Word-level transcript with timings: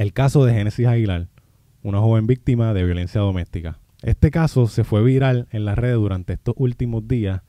El 0.00 0.14
caso 0.14 0.46
de 0.46 0.54
Génesis 0.54 0.86
Aguilar, 0.86 1.28
una 1.82 1.98
joven 1.98 2.26
víctima 2.26 2.72
de 2.72 2.84
violencia 2.84 3.20
doméstica. 3.20 3.80
Este 4.00 4.30
caso 4.30 4.66
se 4.66 4.82
fue 4.82 5.04
viral 5.04 5.46
en 5.50 5.66
las 5.66 5.76
redes 5.76 5.96
durante 5.96 6.32
estos 6.32 6.54
últimos 6.56 7.06
días, 7.06 7.42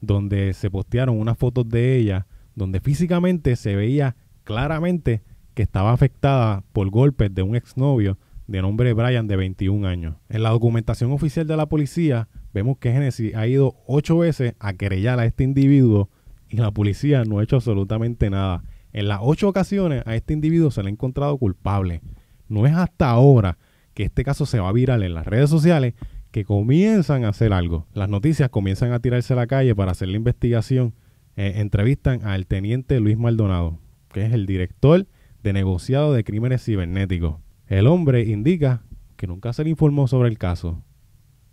donde 0.00 0.54
se 0.54 0.70
postearon 0.70 1.18
unas 1.18 1.36
fotos 1.36 1.68
de 1.68 1.96
ella, 1.96 2.28
donde 2.54 2.78
físicamente 2.78 3.56
se 3.56 3.74
veía 3.74 4.14
claramente 4.44 5.24
que 5.54 5.64
estaba 5.64 5.92
afectada 5.92 6.62
por 6.72 6.90
golpes 6.90 7.34
de 7.34 7.42
un 7.42 7.56
exnovio 7.56 8.18
de 8.46 8.62
nombre 8.62 8.92
Brian 8.92 9.26
de 9.26 9.34
21 9.34 9.88
años. 9.88 10.14
En 10.28 10.44
la 10.44 10.50
documentación 10.50 11.10
oficial 11.10 11.48
de 11.48 11.56
la 11.56 11.66
policía 11.66 12.28
vemos 12.54 12.78
que 12.78 12.92
Genesis 12.92 13.34
ha 13.34 13.48
ido 13.48 13.74
ocho 13.88 14.18
veces 14.18 14.54
a 14.60 14.74
querellar 14.74 15.18
a 15.18 15.26
este 15.26 15.42
individuo 15.42 16.08
y 16.48 16.58
la 16.58 16.70
policía 16.70 17.24
no 17.24 17.40
ha 17.40 17.42
hecho 17.42 17.56
absolutamente 17.56 18.30
nada. 18.30 18.62
En 18.96 19.08
las 19.08 19.18
ocho 19.20 19.50
ocasiones 19.50 20.02
a 20.06 20.16
este 20.16 20.32
individuo 20.32 20.70
se 20.70 20.82
le 20.82 20.88
ha 20.88 20.90
encontrado 20.90 21.36
culpable. 21.36 22.00
No 22.48 22.66
es 22.66 22.72
hasta 22.72 23.10
ahora 23.10 23.58
que 23.92 24.04
este 24.04 24.24
caso 24.24 24.46
se 24.46 24.58
va 24.58 24.72
viral 24.72 25.02
en 25.02 25.12
las 25.12 25.26
redes 25.26 25.50
sociales 25.50 25.92
que 26.30 26.46
comienzan 26.46 27.26
a 27.26 27.28
hacer 27.28 27.52
algo. 27.52 27.86
Las 27.92 28.08
noticias 28.08 28.48
comienzan 28.48 28.92
a 28.92 29.00
tirarse 29.00 29.34
a 29.34 29.36
la 29.36 29.46
calle 29.46 29.74
para 29.74 29.92
hacer 29.92 30.08
la 30.08 30.16
investigación. 30.16 30.94
Eh, 31.36 31.56
entrevistan 31.56 32.24
al 32.24 32.46
teniente 32.46 32.98
Luis 32.98 33.18
Maldonado, 33.18 33.80
que 34.14 34.24
es 34.24 34.32
el 34.32 34.46
director 34.46 35.06
de 35.42 35.52
negociado 35.52 36.14
de 36.14 36.24
crímenes 36.24 36.64
cibernéticos. 36.64 37.36
El 37.66 37.88
hombre 37.88 38.22
indica 38.22 38.82
que 39.18 39.26
nunca 39.26 39.52
se 39.52 39.64
le 39.64 39.68
informó 39.68 40.08
sobre 40.08 40.30
el 40.30 40.38
caso. 40.38 40.82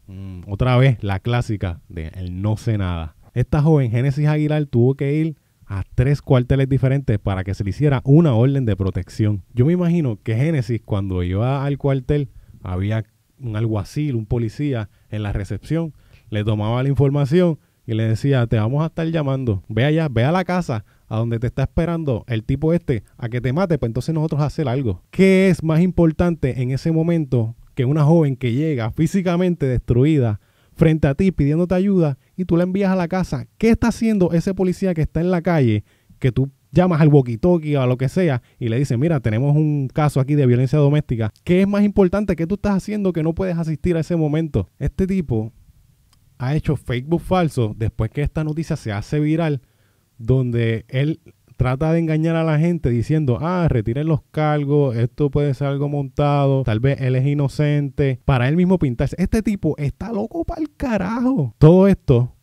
Mm, 0.08 0.44
otra 0.48 0.78
vez 0.78 1.04
la 1.04 1.20
clásica 1.20 1.82
de 1.90 2.08
el 2.16 2.42
no 2.42 2.56
sé 2.56 2.78
nada. 2.78 3.18
Esta 3.34 3.62
joven 3.62 3.92
Génesis 3.92 4.28
Aguilar 4.28 4.66
tuvo 4.68 4.96
que 4.96 5.14
ir 5.14 5.36
a 5.74 5.84
tres 5.96 6.22
cuarteles 6.22 6.70
diferentes 6.70 7.18
para 7.18 7.44
que 7.44 7.56
se 7.56 7.64
le 7.64 7.72
hiciera 7.72 8.02
una 8.06 8.36
orden 8.36 8.64
de 8.66 8.76
protección. 8.76 9.42
Yo 9.56 9.66
me 9.66 9.74
imagino 9.74 10.20
que 10.22 10.36
Génesis 10.36 10.82
cuando 10.86 11.24
iba 11.24 11.66
al 11.66 11.80
cuartel 11.80 12.30
había 12.62 13.04
un 13.40 13.56
alguacil, 13.56 14.14
un 14.14 14.28
policía 14.28 14.90
en 15.10 15.24
la 15.24 15.34
recepción, 15.34 15.94
le 16.30 16.44
tomaba 16.44 16.84
la 16.84 16.90
información 16.90 17.58
y 17.88 17.96
le 17.96 18.08
decía, 18.08 18.46
te 18.46 18.58
vamos 18.58 18.84
a 18.84 18.88
estar 18.88 19.08
llamando, 19.08 19.64
ve 19.68 19.84
allá, 19.84 20.10
ve 20.10 20.24
a 20.24 20.32
la 20.32 20.46
casa 20.46 20.86
a 21.08 21.18
donde 21.18 21.40
te 21.40 21.48
está 21.48 21.64
esperando 21.64 22.24
el 22.28 22.44
tipo 22.44 22.72
este 22.72 23.04
a 23.18 23.28
que 23.28 23.42
te 23.42 23.52
mate, 23.52 23.80
pues 23.80 23.90
entonces 23.90 24.14
nosotros 24.14 24.42
hacer 24.42 24.70
algo. 24.70 25.02
¿Qué 25.10 25.50
es 25.50 25.64
más 25.64 25.82
importante 25.82 26.62
en 26.62 26.70
ese 26.70 26.92
momento 26.92 27.56
que 27.74 27.86
una 27.86 28.04
joven 28.04 28.36
que 28.36 28.54
llega 28.54 28.92
físicamente 28.92 29.66
destruida 29.66 30.40
frente 30.84 31.08
a 31.08 31.16
ti 31.16 31.32
pidiéndote 31.32 31.74
ayuda 31.76 32.18
y 32.36 32.44
tú 32.44 32.58
la 32.58 32.64
envías 32.64 32.92
a 32.92 32.98
la 32.98 33.08
casa? 33.08 33.48
¿Qué 33.58 33.70
está 33.70 33.88
haciendo 33.88 34.34
ese 34.34 34.54
policía 34.54 34.94
que 34.94 35.04
está 35.04 35.22
en 35.22 35.32
la 35.32 35.42
calle 35.42 35.86
que 36.20 36.34
tú 36.34 36.52
llamas 36.74 37.00
al 37.00 37.08
walkie-talkie 37.08 37.78
o 37.78 37.82
a 37.82 37.88
lo 37.88 37.96
que 37.96 38.10
sea 38.10 38.42
y 38.60 38.68
le 38.68 38.78
dices, 38.80 39.00
mira, 39.00 39.22
tenemos 39.22 39.56
un 39.56 39.88
caso 39.88 40.20
aquí 40.20 40.36
de 40.36 40.46
violencia 40.46 40.78
doméstica. 40.78 41.32
¿Qué 41.46 41.62
es 41.62 41.68
más 41.70 41.84
importante? 41.84 42.36
¿Qué 42.36 42.48
tú 42.48 42.56
estás 42.56 42.76
haciendo 42.76 43.14
que 43.14 43.24
no 43.24 43.34
puedes 43.34 43.58
asistir 43.58 43.96
a 43.96 44.02
ese 44.02 44.18
momento? 44.18 44.68
Este 44.78 45.08
tipo 45.08 45.54
ha 46.38 46.54
hecho 46.54 46.76
Facebook 46.76 47.22
falso 47.22 47.74
después 47.78 48.12
que 48.12 48.22
esta 48.22 48.44
noticia 48.44 48.76
se 48.76 48.92
hace 48.92 49.22
viral, 49.22 49.62
donde 50.18 50.84
él 50.90 51.22
trata 51.56 51.92
de 51.94 52.00
engañar 52.00 52.36
a 52.36 52.44
la 52.44 52.60
gente 52.60 52.90
diciendo, 52.90 53.38
ah, 53.42 53.68
retiren 53.70 54.08
los 54.08 54.22
cargos, 54.32 54.96
esto 54.96 55.30
puede 55.30 55.54
ser 55.54 55.68
algo 55.68 55.90
montado, 55.90 56.64
tal 56.64 56.80
vez 56.80 57.02
él 57.02 57.16
es 57.16 57.26
inocente, 57.26 58.20
para 58.26 58.48
él 58.48 58.56
mismo 58.56 58.80
pintarse. 58.80 59.16
Este 59.20 59.42
tipo 59.42 59.76
está 59.78 60.12
loco 60.12 60.46
para 60.46 60.62
el 60.62 60.76
carajo. 60.76 61.56
Todo 61.58 61.88
esto 61.88 62.34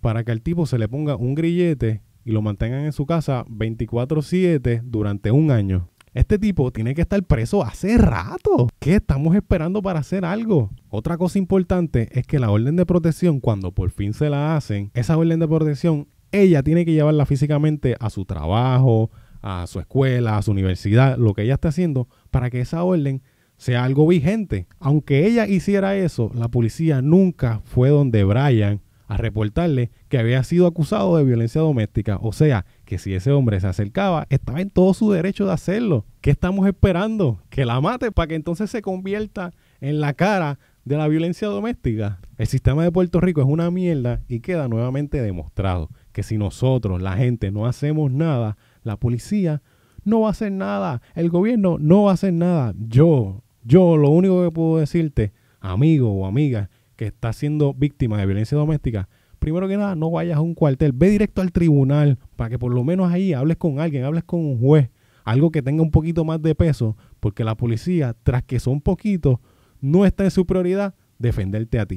para 0.00 0.22
que 0.22 0.30
al 0.30 0.40
tipo 0.40 0.66
se 0.66 0.78
le 0.78 0.88
ponga 0.88 1.16
un 1.16 1.34
grillete 1.34 2.00
y 2.24 2.30
lo 2.30 2.40
mantengan 2.40 2.84
en 2.84 2.92
su 2.92 3.06
casa 3.06 3.44
24/7 3.48 4.82
durante 4.84 5.32
un 5.32 5.50
año. 5.50 5.88
Este 6.14 6.38
tipo 6.38 6.70
tiene 6.70 6.94
que 6.94 7.02
estar 7.02 7.22
preso 7.24 7.62
hace 7.62 7.98
rato. 7.98 8.68
¿Qué 8.78 8.94
estamos 8.94 9.36
esperando 9.36 9.82
para 9.82 9.98
hacer 9.98 10.24
algo? 10.24 10.70
Otra 10.88 11.18
cosa 11.18 11.38
importante 11.38 12.08
es 12.18 12.26
que 12.26 12.38
la 12.38 12.50
orden 12.50 12.76
de 12.76 12.86
protección, 12.86 13.38
cuando 13.38 13.72
por 13.72 13.90
fin 13.90 14.14
se 14.14 14.30
la 14.30 14.56
hacen, 14.56 14.90
esa 14.94 15.18
orden 15.18 15.40
de 15.40 15.48
protección, 15.48 16.08
ella 16.40 16.62
tiene 16.62 16.84
que 16.84 16.92
llevarla 16.92 17.26
físicamente 17.26 17.96
a 18.00 18.10
su 18.10 18.24
trabajo, 18.24 19.10
a 19.42 19.66
su 19.66 19.80
escuela, 19.80 20.38
a 20.38 20.42
su 20.42 20.50
universidad, 20.50 21.18
lo 21.18 21.34
que 21.34 21.42
ella 21.42 21.54
está 21.54 21.68
haciendo, 21.68 22.08
para 22.30 22.50
que 22.50 22.60
esa 22.60 22.82
orden 22.82 23.22
sea 23.56 23.84
algo 23.84 24.06
vigente. 24.06 24.66
Aunque 24.78 25.26
ella 25.26 25.46
hiciera 25.46 25.96
eso, 25.96 26.30
la 26.34 26.48
policía 26.48 27.02
nunca 27.02 27.60
fue 27.64 27.88
donde 27.88 28.24
Brian 28.24 28.80
a 29.08 29.16
reportarle 29.16 29.90
que 30.08 30.18
había 30.18 30.42
sido 30.42 30.66
acusado 30.66 31.16
de 31.16 31.24
violencia 31.24 31.60
doméstica. 31.60 32.18
O 32.20 32.32
sea, 32.32 32.66
que 32.84 32.98
si 32.98 33.14
ese 33.14 33.30
hombre 33.30 33.60
se 33.60 33.68
acercaba, 33.68 34.26
estaba 34.30 34.60
en 34.60 34.70
todo 34.70 34.94
su 34.94 35.10
derecho 35.12 35.46
de 35.46 35.52
hacerlo. 35.52 36.04
¿Qué 36.20 36.30
estamos 36.30 36.66
esperando? 36.66 37.40
Que 37.48 37.64
la 37.64 37.80
mate 37.80 38.10
para 38.12 38.28
que 38.28 38.34
entonces 38.34 38.70
se 38.70 38.82
convierta 38.82 39.52
en 39.80 40.00
la 40.00 40.14
cara 40.14 40.58
de 40.84 40.96
la 40.96 41.08
violencia 41.08 41.48
doméstica. 41.48 42.20
El 42.36 42.46
sistema 42.46 42.82
de 42.84 42.92
Puerto 42.92 43.20
Rico 43.20 43.40
es 43.40 43.46
una 43.46 43.70
mierda 43.70 44.22
y 44.28 44.40
queda 44.40 44.68
nuevamente 44.68 45.20
demostrado 45.22 45.88
que 46.16 46.22
si 46.22 46.38
nosotros, 46.38 47.02
la 47.02 47.14
gente, 47.14 47.50
no 47.50 47.66
hacemos 47.66 48.10
nada, 48.10 48.56
la 48.84 48.96
policía 48.96 49.60
no 50.02 50.22
va 50.22 50.28
a 50.28 50.30
hacer 50.30 50.50
nada, 50.50 51.02
el 51.14 51.28
gobierno 51.28 51.76
no 51.78 52.04
va 52.04 52.12
a 52.12 52.14
hacer 52.14 52.32
nada. 52.32 52.72
Yo, 52.88 53.42
yo 53.64 53.98
lo 53.98 54.08
único 54.08 54.42
que 54.42 54.50
puedo 54.50 54.78
decirte, 54.78 55.34
amigo 55.60 56.10
o 56.10 56.24
amiga, 56.24 56.70
que 56.96 57.04
está 57.04 57.34
siendo 57.34 57.74
víctima 57.74 58.16
de 58.16 58.24
violencia 58.24 58.56
doméstica, 58.56 59.10
primero 59.38 59.68
que 59.68 59.76
nada, 59.76 59.94
no 59.94 60.10
vayas 60.10 60.38
a 60.38 60.40
un 60.40 60.54
cuartel, 60.54 60.92
ve 60.94 61.10
directo 61.10 61.42
al 61.42 61.52
tribunal 61.52 62.18
para 62.34 62.48
que 62.48 62.58
por 62.58 62.72
lo 62.72 62.82
menos 62.82 63.12
ahí 63.12 63.34
hables 63.34 63.58
con 63.58 63.78
alguien, 63.78 64.04
hables 64.04 64.24
con 64.24 64.40
un 64.40 64.58
juez, 64.58 64.88
algo 65.22 65.50
que 65.50 65.60
tenga 65.60 65.82
un 65.82 65.90
poquito 65.90 66.24
más 66.24 66.40
de 66.40 66.54
peso, 66.54 66.96
porque 67.20 67.44
la 67.44 67.58
policía, 67.58 68.16
tras 68.22 68.42
que 68.42 68.58
son 68.58 68.80
poquitos, 68.80 69.36
no 69.82 70.06
está 70.06 70.24
en 70.24 70.30
su 70.30 70.46
prioridad 70.46 70.94
defenderte 71.18 71.78
a 71.78 71.84
ti. 71.84 71.94